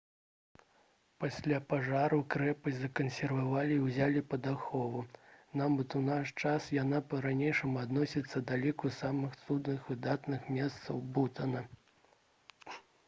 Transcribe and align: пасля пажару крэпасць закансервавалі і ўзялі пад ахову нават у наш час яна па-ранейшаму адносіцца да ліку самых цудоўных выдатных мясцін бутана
пасля 1.23 1.57
пажару 1.73 2.17
крэпасць 2.35 2.77
закансервавалі 2.85 3.75
і 3.77 3.83
ўзялі 3.89 4.23
пад 4.31 4.47
ахову 4.53 5.03
нават 5.61 5.95
у 5.99 6.01
наш 6.07 6.33
час 6.43 6.69
яна 6.77 7.01
па-ранейшаму 7.11 7.79
адносіцца 7.83 8.41
да 8.53 8.57
ліку 8.63 8.91
самых 9.03 9.35
цудоўных 9.51 9.87
выдатных 9.91 10.49
мясцін 10.57 11.05
бутана 11.19 11.61